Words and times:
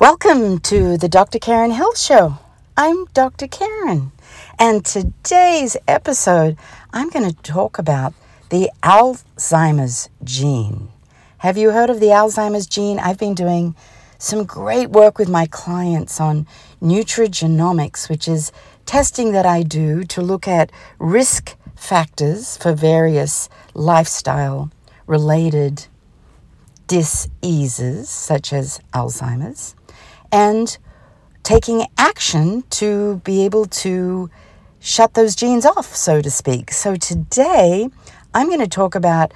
Welcome 0.00 0.58
to 0.58 0.98
the 0.98 1.08
Dr. 1.08 1.38
Karen 1.38 1.70
Health 1.70 1.96
Show. 1.96 2.38
I'm 2.76 3.04
Dr. 3.14 3.46
Karen, 3.46 4.10
and 4.58 4.84
today's 4.84 5.76
episode, 5.86 6.58
I'm 6.92 7.10
going 7.10 7.32
to 7.32 7.42
talk 7.42 7.78
about 7.78 8.12
the 8.50 8.70
Alzheimer's 8.82 10.08
gene. 10.24 10.88
Have 11.38 11.56
you 11.56 11.70
heard 11.70 11.90
of 11.90 12.00
the 12.00 12.08
Alzheimer's 12.08 12.66
gene? 12.66 12.98
I've 12.98 13.18
been 13.18 13.34
doing 13.34 13.76
some 14.18 14.44
great 14.44 14.90
work 14.90 15.16
with 15.16 15.28
my 15.28 15.46
clients 15.46 16.20
on 16.20 16.48
nutrigenomics, 16.82 18.08
which 18.08 18.26
is 18.26 18.50
testing 18.86 19.30
that 19.30 19.46
I 19.46 19.62
do 19.62 20.02
to 20.02 20.20
look 20.20 20.48
at 20.48 20.72
risk 20.98 21.56
factors 21.76 22.56
for 22.56 22.72
various 22.72 23.48
lifestyle 23.74 24.72
related 25.06 25.86
diseases 26.88 28.10
such 28.10 28.52
as 28.52 28.80
Alzheimer's 28.92 29.76
and 30.34 30.78
taking 31.44 31.86
action 31.96 32.64
to 32.68 33.20
be 33.22 33.44
able 33.44 33.66
to 33.66 34.28
shut 34.80 35.14
those 35.14 35.36
genes 35.36 35.64
off, 35.64 35.94
so 35.94 36.20
to 36.20 36.28
speak. 36.28 36.72
So 36.72 36.96
today 36.96 37.88
I'm 38.34 38.48
going 38.48 38.58
to 38.58 38.66
talk 38.66 38.96
about 38.96 39.32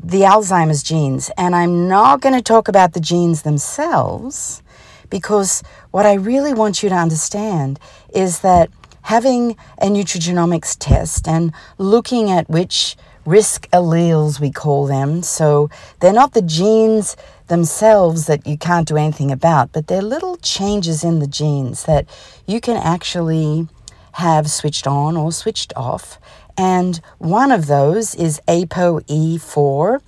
the 0.00 0.20
Alzheimer's 0.20 0.84
genes, 0.84 1.28
and 1.36 1.56
I'm 1.56 1.88
not 1.88 2.20
going 2.20 2.36
to 2.36 2.40
talk 2.40 2.68
about 2.68 2.92
the 2.92 3.00
genes 3.00 3.42
themselves 3.42 4.62
because 5.10 5.64
what 5.90 6.06
I 6.06 6.14
really 6.14 6.54
want 6.54 6.84
you 6.84 6.88
to 6.88 6.94
understand 6.94 7.80
is 8.14 8.38
that 8.40 8.70
having 9.02 9.56
a 9.78 9.86
nutrigenomics 9.86 10.76
test 10.78 11.26
and 11.26 11.52
looking 11.78 12.30
at 12.30 12.48
which 12.48 12.96
risk 13.26 13.68
alleles, 13.70 14.38
we 14.38 14.52
call 14.52 14.86
them, 14.86 15.24
so 15.24 15.68
they're 15.98 16.12
not 16.12 16.32
the 16.32 16.42
genes 16.42 17.16
themselves 17.48 18.26
that 18.26 18.46
you 18.46 18.56
can't 18.56 18.86
do 18.86 18.96
anything 18.96 19.30
about, 19.30 19.72
but 19.72 19.86
they're 19.86 20.02
little 20.02 20.36
changes 20.36 21.02
in 21.02 21.18
the 21.18 21.26
genes 21.26 21.84
that 21.84 22.06
you 22.46 22.60
can 22.60 22.76
actually 22.76 23.68
have 24.12 24.50
switched 24.50 24.86
on 24.86 25.16
or 25.16 25.32
switched 25.32 25.72
off. 25.76 26.18
And 26.56 27.00
one 27.18 27.52
of 27.52 27.66
those 27.66 28.14
is 28.14 28.40
ApoE4. 28.48 30.00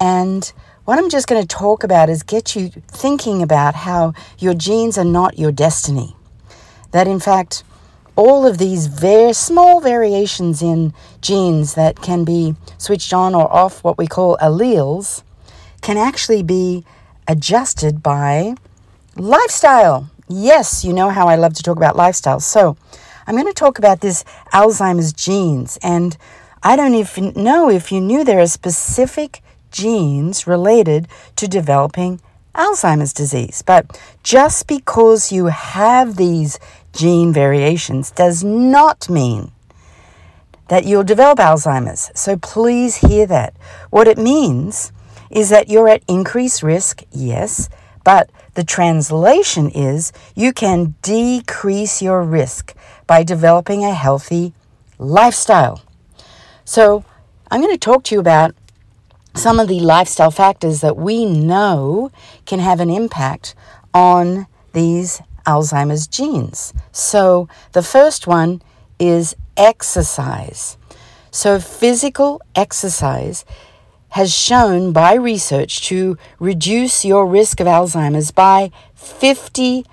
And 0.00 0.52
what 0.84 0.98
I'm 0.98 1.08
just 1.08 1.26
going 1.26 1.40
to 1.40 1.48
talk 1.48 1.82
about 1.82 2.10
is 2.10 2.22
get 2.22 2.54
you 2.54 2.68
thinking 2.88 3.42
about 3.42 3.74
how 3.74 4.12
your 4.38 4.54
genes 4.54 4.98
are 4.98 5.04
not 5.04 5.38
your 5.38 5.50
destiny. 5.50 6.14
That 6.90 7.08
in 7.08 7.20
fact, 7.20 7.64
all 8.16 8.46
of 8.46 8.58
these 8.58 8.86
very 8.86 9.32
small 9.32 9.80
variations 9.80 10.62
in 10.62 10.92
genes 11.20 11.74
that 11.74 11.96
can 11.96 12.24
be 12.24 12.54
switched 12.78 13.12
on 13.12 13.34
or 13.34 13.50
off, 13.52 13.82
what 13.82 13.98
we 13.98 14.06
call 14.06 14.36
alleles, 14.42 15.22
can 15.84 15.98
actually 15.98 16.42
be 16.42 16.82
adjusted 17.28 18.02
by 18.02 18.54
lifestyle. 19.16 20.10
Yes, 20.28 20.82
you 20.82 20.94
know 20.94 21.10
how 21.10 21.28
I 21.28 21.36
love 21.36 21.52
to 21.54 21.62
talk 21.62 21.76
about 21.76 21.94
lifestyle. 21.94 22.40
So, 22.40 22.76
I'm 23.26 23.34
going 23.34 23.46
to 23.46 23.52
talk 23.52 23.78
about 23.78 24.00
this 24.00 24.24
Alzheimer's 24.52 25.12
genes. 25.12 25.78
And 25.82 26.16
I 26.62 26.74
don't 26.74 26.94
even 26.94 27.34
know 27.36 27.68
if 27.68 27.92
you 27.92 28.00
knew 28.00 28.24
there 28.24 28.40
are 28.40 28.46
specific 28.46 29.42
genes 29.70 30.46
related 30.46 31.06
to 31.36 31.46
developing 31.46 32.20
Alzheimer's 32.54 33.12
disease. 33.12 33.62
But 33.62 34.00
just 34.22 34.66
because 34.66 35.30
you 35.30 35.46
have 35.46 36.16
these 36.16 36.58
gene 36.94 37.30
variations 37.32 38.10
does 38.10 38.42
not 38.42 39.10
mean 39.10 39.52
that 40.68 40.84
you'll 40.84 41.04
develop 41.04 41.38
Alzheimer's. 41.38 42.10
So 42.14 42.38
please 42.38 42.96
hear 42.96 43.26
that. 43.26 43.54
What 43.90 44.08
it 44.08 44.16
means 44.16 44.92
is 45.34 45.50
that 45.50 45.68
you're 45.68 45.88
at 45.88 46.02
increased 46.08 46.62
risk, 46.62 47.02
yes, 47.10 47.68
but 48.04 48.30
the 48.54 48.64
translation 48.64 49.68
is 49.68 50.12
you 50.34 50.52
can 50.52 50.94
decrease 51.02 52.00
your 52.00 52.22
risk 52.22 52.74
by 53.06 53.24
developing 53.24 53.84
a 53.84 53.92
healthy 53.92 54.54
lifestyle. 54.98 55.82
So, 56.64 57.04
I'm 57.50 57.60
going 57.60 57.74
to 57.74 57.78
talk 57.78 58.04
to 58.04 58.14
you 58.14 58.20
about 58.20 58.54
some 59.34 59.58
of 59.58 59.68
the 59.68 59.80
lifestyle 59.80 60.30
factors 60.30 60.80
that 60.80 60.96
we 60.96 61.26
know 61.26 62.10
can 62.46 62.60
have 62.60 62.80
an 62.80 62.88
impact 62.88 63.54
on 63.92 64.46
these 64.72 65.20
Alzheimer's 65.46 66.06
genes. 66.06 66.72
So, 66.92 67.48
the 67.72 67.82
first 67.82 68.26
one 68.26 68.62
is 68.98 69.34
exercise. 69.56 70.78
So, 71.30 71.58
physical 71.58 72.40
exercise 72.54 73.44
has 74.14 74.32
shown 74.32 74.92
by 74.92 75.12
research 75.14 75.80
to 75.82 76.16
reduce 76.38 77.04
your 77.04 77.26
risk 77.26 77.58
of 77.58 77.66
Alzheimer's 77.66 78.30
by 78.30 78.70
50%. 78.96 79.84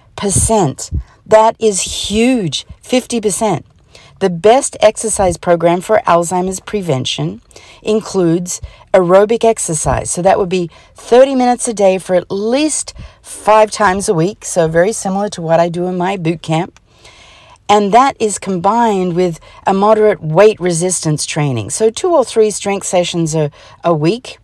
That 1.26 1.56
is 1.60 2.10
huge 2.10 2.68
50%. 2.84 3.64
The 4.20 4.30
best 4.30 4.78
exercise 4.80 5.38
program 5.38 5.82
for 5.82 6.04
Alzheimer's 6.06 6.60
prevention 6.60 7.42
includes 7.82 8.62
aerobic 8.94 9.44
exercise. 9.44 10.12
So 10.12 10.22
that 10.22 10.38
would 10.38 10.50
be 10.50 10.70
30 10.94 11.34
minutes 11.34 11.68
a 11.68 11.74
day 11.74 11.98
for 11.98 12.14
at 12.14 12.30
least 12.30 12.94
five 13.24 13.72
times 13.72 14.08
a 14.08 14.14
week. 14.14 14.46
So, 14.46 14.68
very 14.68 14.92
similar 14.94 15.30
to 15.30 15.42
what 15.42 15.60
I 15.60 15.68
do 15.70 15.88
in 15.88 15.98
my 15.98 16.16
boot 16.16 16.44
camp. 16.44 16.80
And 17.72 17.94
that 17.94 18.18
is 18.20 18.38
combined 18.38 19.16
with 19.16 19.40
a 19.66 19.74
moderate 19.74 20.22
weight 20.22 20.60
resistance 20.60 21.26
training. 21.26 21.70
So, 21.70 21.90
two 21.90 22.14
or 22.14 22.26
three 22.26 22.52
strength 22.52 22.86
sessions 22.86 23.34
a, 23.34 23.50
a 23.82 23.94
week. 23.94 24.40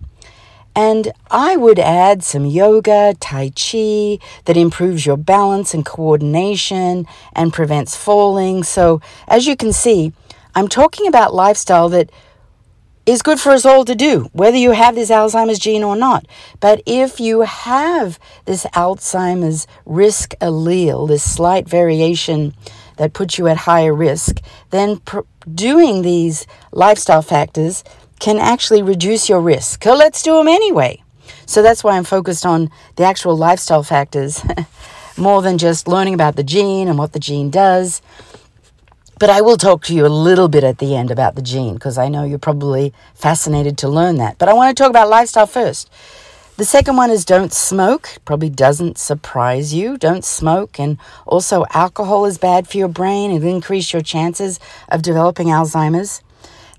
And 0.74 1.12
I 1.30 1.58
would 1.58 1.78
add 1.78 2.24
some 2.24 2.46
yoga, 2.46 3.16
Tai 3.20 3.50
Chi 3.50 4.20
that 4.46 4.56
improves 4.56 5.06
your 5.06 5.18
balance 5.18 5.74
and 5.74 5.86
coordination 5.86 7.06
and 7.34 7.52
prevents 7.52 7.98
falling. 7.98 8.64
So, 8.64 9.02
as 9.28 9.46
you 9.46 9.58
can 9.58 9.74
see, 9.74 10.14
I'm 10.56 10.70
talking 10.70 11.06
about 11.06 11.34
lifestyle 11.34 11.90
that 11.90 12.10
is 13.06 13.22
good 13.22 13.42
for 13.42 13.52
us 13.52 13.66
all 13.66 13.84
to 13.84 13.96
do, 13.96 14.30
whether 14.32 14.56
you 14.56 14.72
have 14.72 14.96
this 14.96 15.10
Alzheimer's 15.10 15.60
gene 15.60 15.84
or 15.84 15.98
not. 15.98 16.26
But 16.62 16.82
if 16.86 17.20
you 17.20 17.42
have 17.42 18.20
this 18.46 18.66
Alzheimer's 18.68 19.68
risk 19.86 20.34
allele, 20.40 21.10
this 21.10 21.30
slight 21.30 21.68
variation 21.68 22.54
that 22.98 23.14
puts 23.14 23.38
you 23.38 23.48
at 23.48 23.58
higher 23.58 23.94
risk, 23.94 24.42
then 24.70 24.98
pr- 24.98 25.22
doing 25.54 26.02
these 26.02 26.46
lifestyle 26.72 27.22
factors 27.22 27.84
can 28.20 28.38
actually 28.38 28.82
reduce 28.82 29.30
your 29.30 29.42
risk. 29.42 29.84
So 29.84 29.96
let's 29.96 30.22
do 30.22 30.36
them 30.36 30.48
anyway. 30.48 31.02
So 31.46 31.62
that's 31.62 31.84
why 31.84 31.96
I'm 31.96 32.04
focused 32.04 32.46
on 32.46 32.70
the 32.96 33.04
actual 33.04 33.38
lifestyle 33.38 33.84
factors 33.84 34.44
more 35.18 35.42
than 35.42 35.58
just 35.58 35.88
learning 35.88 36.14
about 36.14 36.36
the 36.36 36.44
gene 36.44 36.88
and 36.88 36.98
what 36.98 37.14
the 37.14 37.20
gene 37.20 37.50
does. 37.50 38.02
But 39.20 39.30
I 39.32 39.42
will 39.42 39.58
talk 39.58 39.84
to 39.86 39.96
you 39.96 40.06
a 40.06 40.10
little 40.10 40.48
bit 40.48 40.64
at 40.64 40.78
the 40.78 40.96
end 40.96 41.10
about 41.10 41.36
the 41.36 41.42
gene 41.42 41.74
because 41.74 41.98
I 41.98 42.08
know 42.08 42.24
you're 42.24 42.38
probably 42.38 42.94
fascinated 43.16 43.78
to 43.80 43.88
learn 43.88 44.18
that. 44.18 44.38
But 44.38 44.48
I 44.50 44.54
want 44.54 44.76
to 44.76 44.82
talk 44.82 44.92
about 44.92 45.10
lifestyle 45.10 45.48
first. 45.48 45.90
The 46.58 46.66
second 46.66 46.98
one 46.98 47.12
is 47.12 47.24
don't 47.24 47.54
smoke. 47.54 48.18
Probably 48.26 48.50
doesn't 48.50 48.98
surprise 48.98 49.76
you. 49.76 49.96
Don't 49.96 50.26
smoke. 50.26 50.80
And 50.80 50.98
also, 51.28 51.68
alcohol 51.70 52.26
is 52.26 52.40
bad 52.40 52.68
for 52.68 52.78
your 52.78 52.88
brain. 52.88 53.30
It'll 53.30 53.48
increase 53.48 53.94
your 53.94 54.02
chances 54.02 54.60
of 54.90 55.04
developing 55.04 55.50
Alzheimer's. 55.50 56.24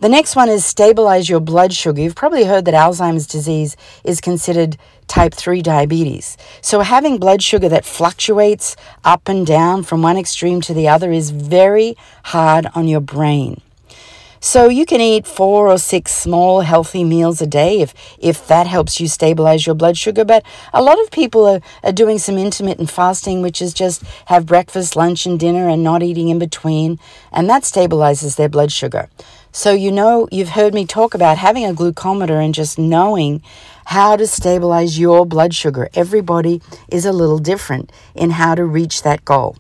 The 0.01 0.09
next 0.09 0.35
one 0.35 0.49
is 0.49 0.65
stabilize 0.65 1.29
your 1.29 1.39
blood 1.39 1.73
sugar. 1.73 2.03
You've 2.03 2.17
probably 2.17 2.43
heard 2.43 2.65
that 2.65 2.75
Alzheimer's 2.75 3.29
disease 3.29 3.77
is 4.03 4.21
considered 4.21 4.77
type 5.07 5.33
3 5.33 5.63
diabetes. 5.63 6.37
So, 6.61 6.81
having 6.81 7.19
blood 7.19 7.41
sugar 7.41 7.69
that 7.69 7.85
fluctuates 7.85 8.75
up 9.05 9.29
and 9.29 9.47
down 9.47 9.85
from 9.85 10.03
one 10.03 10.17
extreme 10.17 10.61
to 10.63 10.75
the 10.75 10.89
other 10.89 11.13
is 11.13 11.31
very 11.31 11.97
hard 12.25 12.67
on 12.75 12.89
your 12.89 13.01
brain. 13.01 13.61
So 14.41 14.69
you 14.69 14.87
can 14.87 15.01
eat 15.01 15.27
four 15.27 15.69
or 15.69 15.79
six 15.79 16.13
small 16.13 16.61
healthy 16.61 17.03
meals 17.03 17.41
a 17.41 17.47
day 17.47 17.81
if, 17.81 17.93
if 18.19 18.47
that 18.47 18.67
helps 18.67 19.01
you 19.01 19.09
stabilize 19.09 19.67
your 19.67 19.75
blood 19.75 19.99
sugar. 19.99 20.25
But 20.25 20.45
a 20.73 20.83
lot 20.83 21.01
of 21.01 21.11
people 21.11 21.45
are, 21.47 21.61
are 21.83 21.93
doing 21.93 22.19
some 22.19 22.39
intermittent 22.39 22.91
fasting, 22.91 23.43
which 23.43 23.61
is 23.61 23.75
just 23.75 24.03
have 24.27 24.47
breakfast, 24.47 24.95
lunch, 24.95 25.27
and 25.27 25.41
dinner 25.41 25.69
and 25.69 25.83
not 25.83 26.03
eating 26.03 26.29
in 26.29 26.39
between. 26.39 26.99
And 27.33 27.51
that 27.51 27.65
stabilizes 27.65 28.37
their 28.37 28.49
blood 28.49 28.71
sugar. 28.71 29.09
So, 29.51 29.73
you 29.73 29.91
know, 29.91 30.29
you've 30.31 30.51
heard 30.51 30.75
me 30.75 30.87
talk 30.87 31.15
about 31.15 31.39
having 31.39 31.65
a 31.65 31.75
glucometer 31.75 32.45
and 32.45 32.55
just 32.55 32.79
knowing 32.79 33.43
how 33.87 34.15
to 34.17 34.27
stabilize 34.27 34.99
your 34.99 35.25
blood 35.27 35.55
sugar. 35.55 35.89
Everybody 35.95 36.63
is 36.89 37.05
a 37.05 37.13
little 37.13 37.39
different 37.39 37.91
in 38.15 38.31
how 38.31 38.55
to 38.55 38.65
reach 38.65 39.03
that 39.03 39.25
goal. 39.25 39.57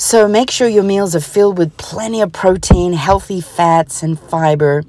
So 0.00 0.26
make 0.26 0.50
sure 0.50 0.66
your 0.66 0.82
meals 0.82 1.14
are 1.14 1.20
filled 1.20 1.58
with 1.58 1.76
plenty 1.76 2.22
of 2.22 2.32
protein, 2.32 2.94
healthy 2.94 3.42
fats, 3.42 4.02
and 4.02 4.18
fiber. 4.18 4.82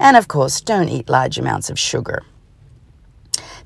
And 0.00 0.16
of 0.16 0.26
course, 0.26 0.60
don't 0.60 0.88
eat 0.88 1.08
large 1.08 1.38
amounts 1.38 1.70
of 1.70 1.78
sugar. 1.78 2.24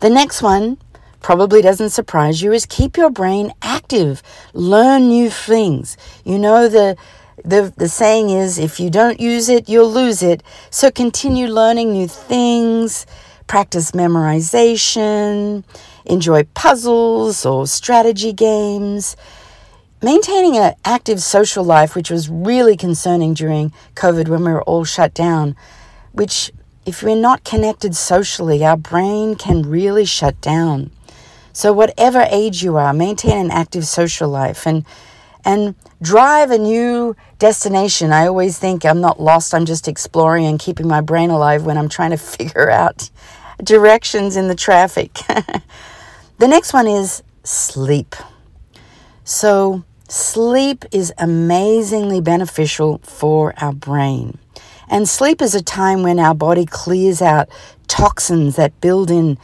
The 0.01 0.11
next 0.11 0.43
one 0.43 0.77
probably 1.21 1.63
doesn't 1.63 1.89
surprise 1.89 2.43
you 2.43 2.53
is 2.53 2.67
keep 2.67 2.99
your 2.99 3.09
brain 3.09 3.51
active. 3.63 4.23
Learn 4.53 5.09
new 5.09 5.31
things. 5.31 5.97
You 6.23 6.39
know 6.39 6.69
the 6.69 6.99
the, 7.43 7.73
the 7.79 7.89
saying 7.89 8.29
is 8.29 8.59
if 8.59 8.79
you 8.79 8.91
don't 8.91 9.19
use 9.19 9.49
it, 9.49 9.71
you'll 9.71 9.91
lose 9.91 10.23
it. 10.23 10.43
So 10.69 10.91
continue 10.91 11.47
learning 11.47 11.93
new 11.93 12.09
things, 12.09 13.07
practice 13.47 13.93
memorization, 13.93 15.65
enjoy 16.05 16.45
puzzles 16.53 17.47
or 17.47 17.67
strategy 17.67 18.35
games. 18.35 19.17
Maintaining 20.03 20.57
an 20.57 20.75
active 20.83 21.21
social 21.21 21.63
life, 21.63 21.95
which 21.95 22.11
was 22.11 22.31
really 22.31 22.75
concerning 22.75 23.35
during 23.35 23.71
COVID 23.95 24.29
when 24.29 24.45
we 24.45 24.53
were 24.53 24.63
all 24.63 24.85
shut 24.85 25.13
down, 25.13 25.55
which, 26.13 26.51
if 26.87 27.03
we're 27.03 27.15
not 27.15 27.45
connected 27.45 27.95
socially, 27.95 28.65
our 28.65 28.79
brain 28.79 29.35
can 29.35 29.63
really 29.63 30.07
shut 30.07 30.41
down. 30.41 30.91
So, 31.53 31.75
whatever 31.75 32.27
age 32.31 32.63
you 32.63 32.79
are, 32.79 32.95
maintain 32.95 33.37
an 33.37 33.51
active 33.51 33.87
social 33.87 34.31
life 34.31 34.67
and 34.67 34.87
and 35.45 35.75
drive 36.01 36.51
a 36.51 36.59
new 36.59 37.17
destination. 37.39 38.13
I 38.13 38.27
always 38.27 38.59
think 38.59 38.85
I'm 38.85 39.01
not 39.01 39.21
lost, 39.21 39.55
I'm 39.55 39.67
just 39.67 39.89
exploring 39.89 40.47
and 40.47 40.59
keeping 40.59 40.89
my 40.89 41.01
brain 41.01 41.31
alive 41.31 41.65
when 41.67 41.77
I'm 41.77 41.89
trying 41.89 42.11
to 42.11 42.17
figure 42.39 42.71
out 42.71 43.11
directions 43.63 44.37
in 44.37 44.49
the 44.49 44.55
traffic. 44.55 45.13
the 46.39 46.49
next 46.49 46.73
one 46.73 46.87
is 46.87 47.23
sleep. 47.45 48.17
So, 49.25 49.85
sleep 50.11 50.85
is 50.91 51.13
amazingly 51.19 52.21
beneficial 52.21 52.99
for 52.99 53.55
our 53.59 53.73
brain. 53.73 54.39
And 54.89 55.09
sleep 55.09 55.41
is 55.41 55.55
a 55.55 55.63
time 55.63 56.03
when 56.03 56.19
our 56.19 56.35
body 56.35 56.67
clears 56.67 57.23
out 57.23 57.49
toxins 57.87 58.57
that 58.57 58.81
build 58.81 59.11
in 59.11 59.39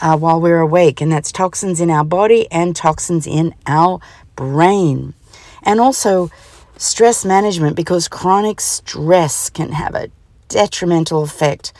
uh, 0.00 0.16
while 0.16 0.40
we're 0.40 0.60
awake, 0.60 1.00
and 1.00 1.10
that's 1.10 1.32
toxins 1.32 1.80
in 1.80 1.90
our 1.90 2.04
body 2.04 2.50
and 2.50 2.74
toxins 2.74 3.26
in 3.26 3.54
our 3.66 4.00
brain. 4.36 5.14
And 5.62 5.80
also 5.80 6.30
stress 6.76 7.24
management 7.24 7.76
because 7.76 8.08
chronic 8.08 8.60
stress 8.60 9.50
can 9.50 9.72
have 9.72 9.94
a 9.94 10.10
detrimental 10.48 11.22
effect 11.22 11.72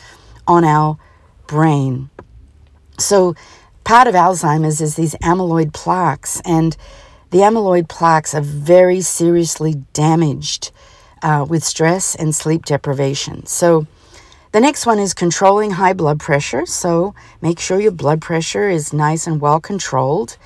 on 0.46 0.64
our 0.64 0.98
brain. 1.46 2.10
So, 2.98 3.34
part 3.84 4.06
of 4.06 4.14
Alzheimer's 4.14 4.80
is 4.80 4.94
these 4.94 5.14
amyloid 5.16 5.72
plaques, 5.72 6.40
and 6.44 6.76
the 7.32 7.38
amyloid 7.38 7.88
plaques 7.88 8.34
are 8.34 8.42
very 8.42 9.00
seriously 9.00 9.82
damaged 9.94 10.70
uh, 11.22 11.44
with 11.48 11.64
stress 11.64 12.14
and 12.14 12.34
sleep 12.34 12.64
deprivation. 12.64 13.46
So, 13.46 13.86
the 14.52 14.60
next 14.60 14.84
one 14.84 14.98
is 14.98 15.14
controlling 15.14 15.72
high 15.72 15.94
blood 15.94 16.20
pressure. 16.20 16.66
So 16.66 17.14
make 17.40 17.58
sure 17.58 17.80
your 17.80 17.90
blood 17.90 18.20
pressure 18.20 18.68
is 18.68 18.92
nice 18.92 19.26
and 19.26 19.40
well 19.40 19.60
controlled. 19.60 20.36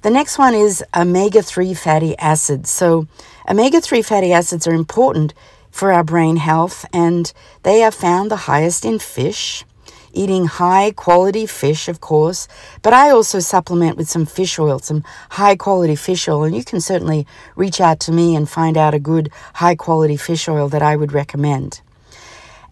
The 0.00 0.10
next 0.10 0.38
one 0.38 0.54
is 0.54 0.82
omega 0.96 1.42
3 1.42 1.74
fatty 1.74 2.16
acids. 2.18 2.70
So, 2.70 3.06
omega 3.46 3.82
3 3.82 4.00
fatty 4.00 4.32
acids 4.32 4.66
are 4.66 4.72
important 4.72 5.34
for 5.70 5.92
our 5.92 6.02
brain 6.02 6.36
health, 6.36 6.86
and 6.92 7.32
they 7.62 7.82
are 7.82 7.90
found 7.90 8.30
the 8.30 8.48
highest 8.48 8.84
in 8.84 8.98
fish. 8.98 9.64
Eating 10.14 10.46
high 10.46 10.90
quality 10.90 11.46
fish, 11.46 11.88
of 11.88 12.00
course, 12.00 12.46
but 12.82 12.92
I 12.92 13.10
also 13.10 13.40
supplement 13.40 13.96
with 13.96 14.10
some 14.10 14.26
fish 14.26 14.58
oil, 14.58 14.78
some 14.78 15.04
high 15.30 15.56
quality 15.56 15.96
fish 15.96 16.28
oil, 16.28 16.44
and 16.44 16.54
you 16.54 16.64
can 16.64 16.80
certainly 16.80 17.26
reach 17.56 17.80
out 17.80 17.98
to 18.00 18.12
me 18.12 18.36
and 18.36 18.48
find 18.48 18.76
out 18.76 18.92
a 18.94 18.98
good 18.98 19.30
high 19.54 19.74
quality 19.74 20.16
fish 20.16 20.48
oil 20.48 20.68
that 20.68 20.82
I 20.82 20.96
would 20.96 21.12
recommend. 21.12 21.80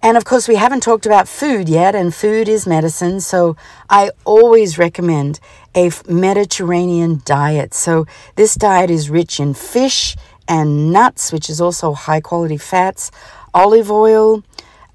And 0.03 0.17
of 0.17 0.25
course, 0.25 0.49
we 0.49 0.57
haven't 0.57 0.83
talked 0.83 1.05
about 1.05 1.29
food 1.29 1.69
yet, 1.69 1.95
and 1.95 2.15
food 2.15 2.49
is 2.49 2.67
medicine. 2.67 3.21
So 3.21 3.57
I 3.89 4.11
always 4.25 4.79
recommend 4.79 5.41
a 5.75 5.91
Mediterranean 6.09 7.21
diet. 7.25 7.75
So 7.75 8.07
this 8.35 8.55
diet 8.55 8.91
is 8.91 9.11
rich 9.11 9.39
in 9.39 9.53
fish 9.53 10.17
and 10.49 10.91
nuts, 10.91 11.33
which 11.33 11.51
is 11.51 11.61
also 11.61 11.93
high 11.93 12.21
quality 12.21 12.57
fats, 12.57 13.11
olive 13.53 13.91
oil. 13.91 14.43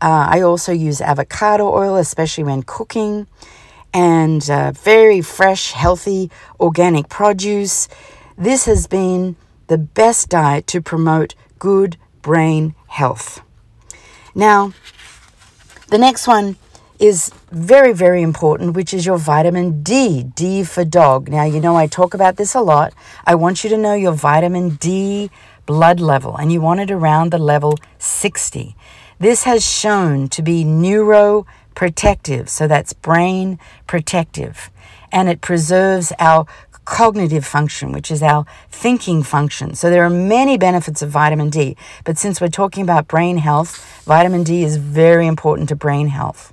Uh, 0.01 0.27
I 0.29 0.41
also 0.41 0.71
use 0.71 1.01
avocado 1.01 1.73
oil, 1.73 1.95
especially 1.95 2.43
when 2.43 2.63
cooking, 2.63 3.27
and 3.93 4.49
uh, 4.49 4.71
very 4.71 5.21
fresh, 5.21 5.71
healthy, 5.71 6.29
organic 6.59 7.09
produce. 7.09 7.87
This 8.37 8.65
has 8.65 8.87
been 8.87 9.35
the 9.67 9.77
best 9.77 10.29
diet 10.29 10.67
to 10.67 10.81
promote 10.81 11.35
good 11.59 11.97
brain 12.21 12.75
health. 12.87 13.41
Now, 14.33 14.73
the 15.87 15.97
next 15.97 16.27
one 16.27 16.57
is 16.99 17.31
very, 17.51 17.93
very 17.93 18.21
important, 18.21 18.73
which 18.73 18.93
is 18.93 19.05
your 19.05 19.17
vitamin 19.17 19.83
D, 19.83 20.23
D 20.23 20.63
for 20.63 20.83
dog. 20.83 21.29
Now, 21.29 21.43
you 21.43 21.59
know, 21.59 21.75
I 21.75 21.87
talk 21.87 22.13
about 22.13 22.37
this 22.37 22.55
a 22.55 22.61
lot. 22.61 22.93
I 23.25 23.35
want 23.35 23.63
you 23.63 23.69
to 23.69 23.77
know 23.77 23.93
your 23.93 24.13
vitamin 24.13 24.75
D 24.75 25.29
blood 25.65 25.99
level, 25.99 26.35
and 26.35 26.51
you 26.51 26.61
want 26.61 26.79
it 26.79 26.91
around 26.91 27.31
the 27.31 27.37
level 27.37 27.77
60. 27.97 28.75
This 29.17 29.43
has 29.43 29.65
shown 29.65 30.27
to 30.29 30.41
be 30.41 30.65
neuroprotective, 30.65 32.49
so 32.49 32.67
that's 32.67 32.91
brain 32.91 33.59
protective, 33.87 34.69
and 35.09 35.29
it 35.29 35.39
preserves 35.39 36.11
our 36.19 36.45
cognitive 36.83 37.45
function, 37.45 37.93
which 37.93 38.11
is 38.11 38.21
our 38.21 38.45
thinking 38.69 39.23
function. 39.23 39.73
So 39.73 39.89
there 39.89 40.03
are 40.03 40.09
many 40.09 40.57
benefits 40.57 41.01
of 41.01 41.11
vitamin 41.11 41.49
D, 41.49 41.77
but 42.03 42.17
since 42.17 42.41
we're 42.41 42.49
talking 42.49 42.83
about 42.83 43.07
brain 43.07 43.37
health, 43.37 44.03
vitamin 44.03 44.43
D 44.43 44.63
is 44.63 44.75
very 44.75 45.27
important 45.27 45.69
to 45.69 45.77
brain 45.77 46.09
health. 46.09 46.51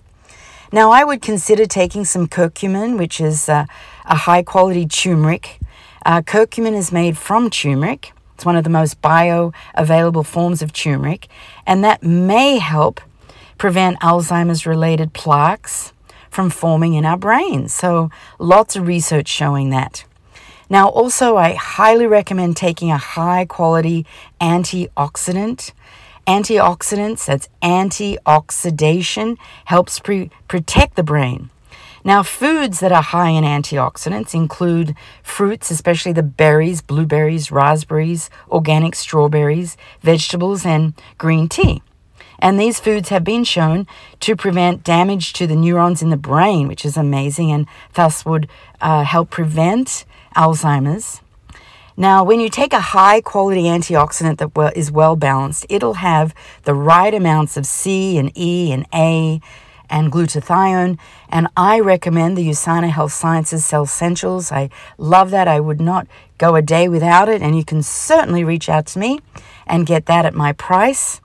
Now, 0.71 0.93
I 0.93 1.03
would 1.03 1.21
consider 1.21 1.67
taking 1.67 2.05
some 2.05 2.29
curcumin, 2.29 2.97
which 2.97 3.21
is 3.21 3.49
uh, 3.49 3.67
a 4.07 4.15
high 4.15 4.45
quality 4.45 4.87
turmeric. 4.87 5.59
Uh, 6.07 6.23
curcumin 6.23 6.75
is 6.75 6.93
made 6.93 7.19
from 7.19 7.51
turmeric. 7.51 8.13
It's 8.35 8.45
one 8.45 8.57
of 8.57 8.65
the 8.65 8.71
most 8.71 9.01
bioavailable 9.01 10.27
forms 10.27 10.63
of 10.63 10.73
turmeric, 10.73 11.29
and 11.67 11.85
that 11.85 12.03
may 12.03 12.59
help 12.59 13.01
prevent 13.59 14.01
Alzheimer's 14.01 14.67
related 14.67 15.13
plaques 15.13 15.93
from 16.31 16.51
forming 16.51 16.95
in 16.95 17.05
our 17.05 17.17
brains. 17.17 17.73
So, 17.75 18.11
lots 18.39 18.75
of 18.75 18.87
research 18.87 19.29
showing 19.29 19.71
that. 19.71 20.05
Now, 20.69 20.89
also, 20.89 21.37
I 21.37 21.53
highly 21.53 22.07
recommend 22.07 22.57
taking 22.57 22.91
a 22.91 22.97
high 22.97 23.45
quality 23.45 24.07
antioxidant. 24.41 25.73
Antioxidants, 26.27 27.27
that's 27.27 27.49
antioxidation, 27.63 29.37
helps 29.67 29.99
pre- 29.99 30.31
protect 30.49 30.97
the 30.97 31.03
brain. 31.03 31.51
Now, 32.05 32.23
foods 32.25 32.81
that 32.81 32.91
are 32.91 33.03
high 33.03 33.31
in 33.31 33.45
antioxidants 33.45 34.35
include 34.35 34.97
fruits, 35.23 35.71
especially 35.71 36.13
the 36.13 36.23
berries, 36.23 36.83
blueberries, 36.83 37.53
raspberries, 37.53 38.29
organic 38.51 38.97
strawberries, 38.97 39.77
vegetables, 40.01 40.67
and 40.67 40.95
green 41.17 41.49
tea. 41.49 41.83
And 42.41 42.59
these 42.59 42.81
foods 42.81 43.11
have 43.11 43.23
been 43.23 43.45
shown 43.45 43.87
to 44.19 44.35
prevent 44.35 44.83
damage 44.83 45.33
to 45.35 45.47
the 45.47 45.55
neurons 45.55 46.03
in 46.03 46.11
the 46.11 46.17
brain, 46.17 46.67
which 46.67 46.85
is 46.85 46.97
amazing, 46.97 47.53
and 47.53 47.67
thus 47.95 48.27
would 48.27 48.49
uh, 48.81 49.05
help 49.05 49.31
prevent 49.31 50.05
Alzheimer's. 50.35 51.21
Now, 51.97 52.25
when 52.25 52.41
you 52.41 52.49
take 52.49 52.73
a 52.73 52.81
high 52.81 53.21
quality 53.21 53.65
antioxidant 53.65 54.39
that 54.39 54.77
is 54.77 54.91
well 54.91 55.15
balanced, 55.15 55.67
it'll 55.69 55.95
have 55.95 56.35
the 56.65 56.75
right 56.75 57.15
amounts 57.15 57.57
of 57.57 57.65
C 57.65 58.19
and 58.19 58.37
E 58.37 58.73
and 58.73 58.87
A 58.93 59.41
and 59.93 60.11
glutathione. 60.11 60.99
And 61.29 61.47
I 61.57 61.79
recommend 61.79 62.37
the 62.37 62.49
USANA 62.49 62.91
Health 62.91 63.13
Sciences 63.13 63.63
CellSentials. 63.63 64.51
I 64.51 64.71
love 64.99 65.31
that. 65.31 65.47
I 65.47 65.61
would 65.61 65.81
not 65.81 66.09
go 66.39 66.57
a 66.57 66.63
day 66.63 66.89
without 66.89 67.29
it. 67.29 67.43
And 67.43 67.57
you 67.57 67.65
can 67.65 67.83
certainly 67.83 68.43
reach 68.43 68.69
out 68.69 68.87
to 68.87 68.99
me 68.99 69.21
and 69.67 69.87
get 69.87 70.07
that 70.07 70.25
at 70.25 70.35
my 70.35 70.53
price. 70.53 71.21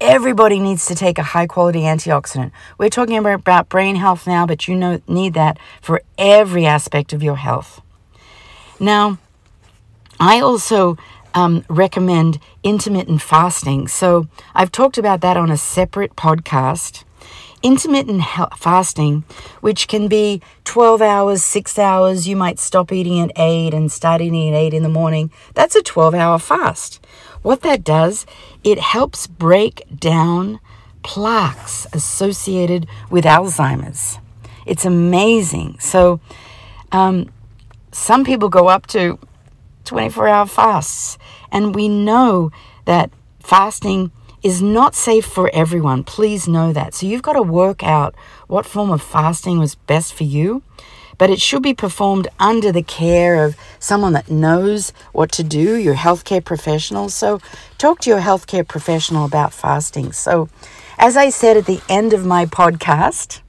Everybody 0.00 0.60
needs 0.60 0.86
to 0.86 0.94
take 0.94 1.18
a 1.18 1.22
high 1.22 1.46
quality 1.46 1.80
antioxidant. 1.80 2.52
We're 2.78 2.90
talking 2.90 3.18
about 3.18 3.68
brain 3.68 3.96
health 3.96 4.26
now, 4.26 4.46
but 4.46 4.68
you 4.68 4.76
know, 4.76 5.00
need 5.08 5.34
that 5.34 5.58
for 5.82 6.02
every 6.16 6.64
aspect 6.64 7.12
of 7.12 7.22
your 7.22 7.36
health. 7.36 7.80
Now, 8.78 9.18
I 10.20 10.40
also 10.40 10.96
um, 11.34 11.64
recommend 11.68 12.38
intermittent 12.62 13.22
fasting. 13.22 13.88
So 13.88 14.28
I've 14.54 14.70
talked 14.70 14.96
about 14.96 15.22
that 15.22 15.36
on 15.36 15.50
a 15.50 15.56
separate 15.56 16.14
podcast. 16.14 17.04
Intermittent 17.66 18.22
fasting, 18.56 19.24
which 19.60 19.88
can 19.88 20.06
be 20.06 20.40
12 20.62 21.02
hours, 21.02 21.42
6 21.42 21.80
hours, 21.80 22.28
you 22.28 22.36
might 22.36 22.60
stop 22.60 22.92
eating 22.92 23.18
at 23.18 23.32
8 23.34 23.74
and 23.74 23.90
start 23.90 24.20
eating 24.20 24.50
at 24.50 24.54
8 24.54 24.72
in 24.72 24.84
the 24.84 24.88
morning. 24.88 25.32
That's 25.54 25.74
a 25.74 25.82
12 25.82 26.14
hour 26.14 26.38
fast. 26.38 27.04
What 27.42 27.62
that 27.62 27.82
does, 27.82 28.24
it 28.62 28.78
helps 28.78 29.26
break 29.26 29.82
down 29.98 30.60
plaques 31.02 31.88
associated 31.92 32.86
with 33.10 33.24
Alzheimer's. 33.24 34.20
It's 34.64 34.84
amazing. 34.84 35.80
So, 35.80 36.20
um, 36.92 37.32
some 37.90 38.24
people 38.24 38.48
go 38.48 38.68
up 38.68 38.86
to 38.94 39.18
24 39.86 40.28
hour 40.28 40.46
fasts, 40.46 41.18
and 41.50 41.74
we 41.74 41.88
know 41.88 42.52
that 42.84 43.10
fasting 43.40 44.12
is 44.42 44.62
not 44.62 44.94
safe 44.94 45.24
for 45.24 45.50
everyone. 45.52 46.04
Please 46.04 46.46
know 46.46 46.72
that. 46.72 46.94
So 46.94 47.06
you've 47.06 47.22
got 47.22 47.34
to 47.34 47.42
work 47.42 47.82
out 47.82 48.14
what 48.46 48.66
form 48.66 48.90
of 48.90 49.02
fasting 49.02 49.58
was 49.58 49.74
best 49.74 50.14
for 50.14 50.24
you, 50.24 50.62
but 51.18 51.30
it 51.30 51.40
should 51.40 51.62
be 51.62 51.74
performed 51.74 52.28
under 52.38 52.70
the 52.70 52.82
care 52.82 53.44
of 53.44 53.56
someone 53.78 54.12
that 54.12 54.30
knows 54.30 54.92
what 55.12 55.32
to 55.32 55.42
do, 55.42 55.76
your 55.76 55.94
healthcare 55.94 56.44
professional. 56.44 57.08
So 57.08 57.40
talk 57.78 58.00
to 58.00 58.10
your 58.10 58.20
healthcare 58.20 58.66
professional 58.66 59.24
about 59.24 59.52
fasting. 59.52 60.12
So, 60.12 60.48
as 60.98 61.16
I 61.16 61.28
said 61.28 61.58
at 61.58 61.66
the 61.66 61.82
end 61.88 62.14
of 62.14 62.24
my 62.24 62.46
podcast, 62.46 63.40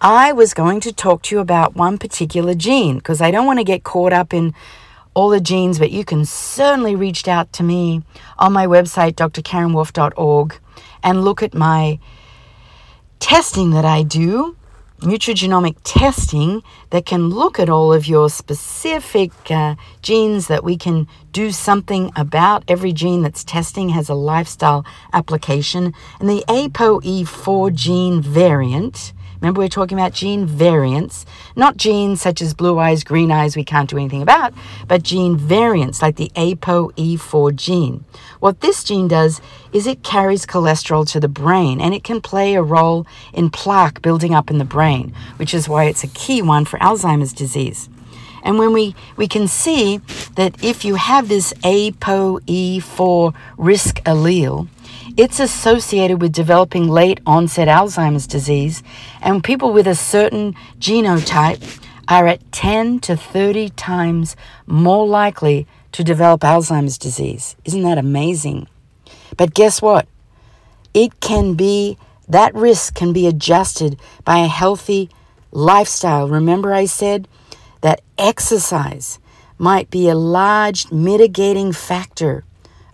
I 0.00 0.32
was 0.32 0.54
going 0.54 0.80
to 0.80 0.92
talk 0.92 1.20
to 1.24 1.34
you 1.34 1.40
about 1.40 1.76
one 1.76 1.98
particular 1.98 2.54
gene 2.54 2.96
because 2.96 3.20
I 3.20 3.30
don't 3.30 3.44
want 3.44 3.58
to 3.58 3.64
get 3.64 3.84
caught 3.84 4.14
up 4.14 4.32
in 4.32 4.54
all 5.14 5.28
the 5.28 5.40
genes, 5.40 5.78
but 5.78 5.90
you 5.90 6.04
can 6.04 6.24
certainly 6.24 6.94
reach 6.94 7.26
out 7.26 7.52
to 7.54 7.62
me 7.62 8.02
on 8.38 8.52
my 8.52 8.66
website, 8.66 9.14
drkarenwolf.org, 9.14 10.58
and 11.02 11.24
look 11.24 11.42
at 11.42 11.54
my 11.54 11.98
testing 13.18 13.70
that 13.70 13.84
I 13.84 14.02
do, 14.02 14.56
nutrigenomic 15.00 15.76
testing, 15.82 16.62
that 16.90 17.06
can 17.06 17.30
look 17.30 17.58
at 17.58 17.68
all 17.68 17.92
of 17.92 18.06
your 18.06 18.30
specific 18.30 19.32
uh, 19.50 19.74
genes 20.02 20.46
that 20.46 20.62
we 20.62 20.76
can 20.76 21.08
do 21.32 21.50
something 21.50 22.12
about. 22.16 22.64
Every 22.68 22.92
gene 22.92 23.22
that's 23.22 23.44
testing 23.44 23.90
has 23.90 24.08
a 24.08 24.14
lifestyle 24.14 24.84
application, 25.12 25.94
and 26.18 26.28
the 26.28 26.44
ApoE4 26.48 27.74
gene 27.74 28.20
variant 28.20 29.12
Remember, 29.40 29.60
we're 29.60 29.68
talking 29.68 29.98
about 29.98 30.12
gene 30.12 30.44
variants, 30.44 31.24
not 31.56 31.78
genes 31.78 32.20
such 32.20 32.42
as 32.42 32.52
blue 32.52 32.78
eyes, 32.78 33.04
green 33.04 33.32
eyes, 33.32 33.56
we 33.56 33.64
can't 33.64 33.88
do 33.88 33.96
anything 33.96 34.20
about, 34.20 34.52
but 34.86 35.02
gene 35.02 35.36
variants 35.36 36.02
like 36.02 36.16
the 36.16 36.30
ApoE4 36.36 37.56
gene. 37.56 38.04
What 38.40 38.60
this 38.60 38.84
gene 38.84 39.08
does 39.08 39.40
is 39.72 39.86
it 39.86 40.02
carries 40.02 40.44
cholesterol 40.44 41.10
to 41.12 41.20
the 41.20 41.28
brain 41.28 41.80
and 41.80 41.94
it 41.94 42.04
can 42.04 42.20
play 42.20 42.54
a 42.54 42.62
role 42.62 43.06
in 43.32 43.50
plaque 43.50 44.02
building 44.02 44.34
up 44.34 44.50
in 44.50 44.58
the 44.58 44.64
brain, 44.64 45.14
which 45.36 45.54
is 45.54 45.68
why 45.68 45.84
it's 45.84 46.04
a 46.04 46.08
key 46.08 46.42
one 46.42 46.66
for 46.66 46.78
Alzheimer's 46.78 47.32
disease. 47.32 47.88
And 48.42 48.58
when 48.58 48.72
we, 48.72 48.94
we 49.16 49.28
can 49.28 49.48
see 49.48 49.98
that 50.36 50.62
if 50.62 50.84
you 50.84 50.94
have 50.94 51.28
this 51.28 51.52
ApoE4 51.62 53.34
risk 53.56 54.02
allele, 54.04 54.68
it's 55.16 55.40
associated 55.40 56.20
with 56.20 56.32
developing 56.32 56.88
late 56.88 57.20
onset 57.26 57.68
Alzheimer's 57.68 58.26
disease, 58.26 58.82
and 59.20 59.44
people 59.44 59.72
with 59.72 59.86
a 59.86 59.94
certain 59.94 60.54
genotype 60.78 61.80
are 62.08 62.26
at 62.26 62.52
10 62.52 63.00
to 63.00 63.16
30 63.16 63.70
times 63.70 64.36
more 64.66 65.06
likely 65.06 65.66
to 65.92 66.04
develop 66.04 66.40
Alzheimer's 66.42 66.98
disease. 66.98 67.56
Isn't 67.64 67.82
that 67.82 67.98
amazing? 67.98 68.68
But 69.36 69.54
guess 69.54 69.80
what? 69.80 70.06
It 70.92 71.20
can 71.20 71.54
be, 71.54 71.96
that 72.28 72.54
risk 72.54 72.94
can 72.94 73.12
be 73.12 73.26
adjusted 73.26 73.98
by 74.24 74.38
a 74.38 74.48
healthy 74.48 75.08
lifestyle. 75.52 76.28
Remember, 76.28 76.74
I 76.74 76.86
said 76.86 77.28
that 77.80 78.02
exercise 78.18 79.18
might 79.58 79.90
be 79.90 80.08
a 80.08 80.14
large 80.14 80.90
mitigating 80.90 81.72
factor 81.72 82.44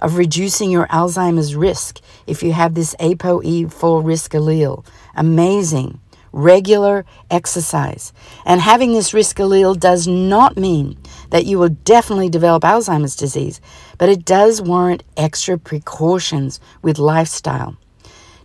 of 0.06 0.16
reducing 0.16 0.70
your 0.70 0.86
Alzheimer's 0.86 1.56
risk 1.56 2.00
if 2.28 2.40
you 2.40 2.52
have 2.52 2.75
this 2.75 2.94
ApoE4 3.00 4.04
risk 4.04 4.30
allele. 4.30 4.86
Amazing. 5.16 5.98
Regular 6.30 7.04
exercise. 7.28 8.12
And 8.44 8.60
having 8.60 8.92
this 8.92 9.12
risk 9.12 9.38
allele 9.38 9.76
does 9.76 10.06
not 10.06 10.56
mean 10.56 10.96
that 11.30 11.44
you 11.44 11.58
will 11.58 11.70
definitely 11.70 12.28
develop 12.28 12.62
Alzheimer's 12.62 13.16
disease, 13.16 13.60
but 13.98 14.08
it 14.08 14.25
does 14.25 14.62
warrant 14.62 15.02
extra 15.16 15.58
precautions 15.58 16.60
with 16.82 17.00
lifestyle. 17.00 17.76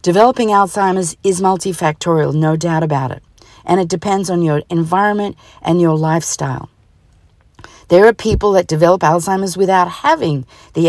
Developing 0.01 0.47
Alzheimer's 0.47 1.15
is 1.23 1.41
multifactorial, 1.41 2.33
no 2.33 2.55
doubt 2.55 2.81
about 2.81 3.11
it, 3.11 3.21
and 3.63 3.79
it 3.79 3.87
depends 3.87 4.31
on 4.31 4.41
your 4.41 4.63
environment 4.71 5.37
and 5.61 5.79
your 5.79 5.95
lifestyle. 5.95 6.71
There 7.89 8.07
are 8.07 8.13
people 8.13 8.53
that 8.53 8.65
develop 8.65 9.01
Alzheimer's 9.01 9.57
without 9.57 9.89
having 9.89 10.47
the 10.73 10.87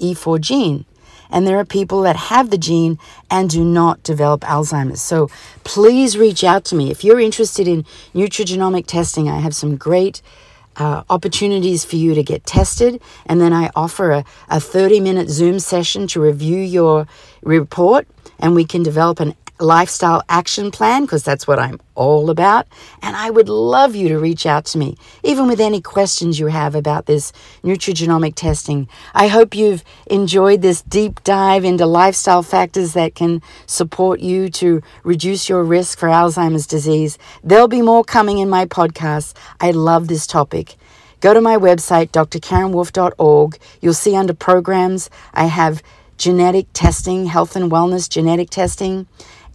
ApoE4 0.00 0.40
gene. 0.40 0.84
And 1.30 1.46
there 1.46 1.58
are 1.58 1.64
people 1.64 2.02
that 2.02 2.16
have 2.16 2.50
the 2.50 2.58
gene 2.58 2.98
and 3.30 3.48
do 3.48 3.64
not 3.64 4.02
develop 4.02 4.40
Alzheimer's. 4.40 5.00
So 5.00 5.28
please 5.62 6.18
reach 6.18 6.42
out 6.42 6.64
to 6.66 6.74
me. 6.74 6.90
If 6.90 7.04
you're 7.04 7.20
interested 7.20 7.68
in 7.68 7.84
nutrigenomic 8.14 8.86
testing, 8.86 9.28
I 9.28 9.38
have 9.38 9.54
some 9.54 9.76
great 9.76 10.22
uh, 10.76 11.04
opportunities 11.08 11.84
for 11.84 11.96
you 11.96 12.14
to 12.14 12.22
get 12.22 12.46
tested. 12.46 13.00
And 13.26 13.40
then 13.40 13.52
I 13.52 13.70
offer 13.76 14.10
a, 14.10 14.24
a 14.48 14.58
30 14.60 15.00
minute 15.00 15.28
Zoom 15.28 15.60
session 15.60 16.06
to 16.08 16.20
review 16.20 16.58
your 16.58 17.06
report 17.42 18.08
and 18.38 18.54
we 18.54 18.64
can 18.64 18.82
develop 18.82 19.20
an 19.20 19.34
lifestyle 19.60 20.22
action 20.28 20.70
plan 20.70 21.02
because 21.02 21.22
that's 21.22 21.46
what 21.46 21.58
I'm 21.58 21.78
all 21.94 22.30
about. 22.30 22.66
And 23.02 23.14
I 23.14 23.30
would 23.30 23.48
love 23.48 23.94
you 23.94 24.08
to 24.08 24.18
reach 24.18 24.46
out 24.46 24.64
to 24.66 24.78
me, 24.78 24.96
even 25.22 25.46
with 25.46 25.60
any 25.60 25.80
questions 25.80 26.38
you 26.38 26.46
have 26.46 26.74
about 26.74 27.06
this 27.06 27.32
nutrigenomic 27.62 28.34
testing. 28.34 28.88
I 29.14 29.28
hope 29.28 29.54
you've 29.54 29.84
enjoyed 30.06 30.62
this 30.62 30.82
deep 30.82 31.22
dive 31.24 31.64
into 31.64 31.86
lifestyle 31.86 32.42
factors 32.42 32.94
that 32.94 33.14
can 33.14 33.42
support 33.66 34.20
you 34.20 34.48
to 34.50 34.82
reduce 35.04 35.48
your 35.48 35.62
risk 35.62 35.98
for 35.98 36.08
Alzheimer's 36.08 36.66
disease. 36.66 37.18
There'll 37.44 37.68
be 37.68 37.82
more 37.82 38.04
coming 38.04 38.38
in 38.38 38.48
my 38.48 38.66
podcast. 38.66 39.34
I 39.60 39.72
love 39.72 40.08
this 40.08 40.26
topic. 40.26 40.76
Go 41.20 41.34
to 41.34 41.40
my 41.42 41.58
website, 41.58 42.10
drkarenwolf.org. 42.12 43.58
You'll 43.82 43.92
see 43.92 44.16
under 44.16 44.32
programs, 44.32 45.10
I 45.34 45.44
have 45.44 45.82
genetic 46.16 46.66
testing, 46.74 47.26
health 47.26 47.56
and 47.56 47.70
wellness 47.70 48.08
genetic 48.08 48.50
testing 48.50 49.06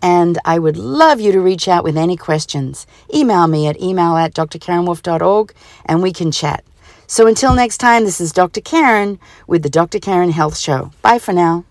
and 0.02 0.40
I 0.46 0.60
would 0.60 0.78
love 0.78 1.20
you 1.20 1.32
to 1.32 1.40
reach 1.42 1.68
out 1.68 1.84
with 1.84 1.98
any 1.98 2.18
questions. 2.18 2.86
Email 3.14 3.48
me 3.48 3.68
at 3.68 3.82
email 3.82 4.16
at 4.18 4.34
drkarenwolf.org 4.34 5.54
and 5.86 6.02
we 6.02 6.12
can 6.14 6.32
chat. 6.32 6.64
So 7.08 7.28
until 7.28 7.54
next 7.54 7.78
time, 7.78 8.04
this 8.04 8.20
is 8.20 8.32
Dr. 8.32 8.62
Karen 8.62 9.20
with 9.48 9.64
the 9.64 9.70
Dr. 9.70 10.00
Karen 10.00 10.32
Health 10.32 10.58
Show. 10.58 10.92
Bye 11.02 11.20
for 11.20 11.34
now. 11.34 11.66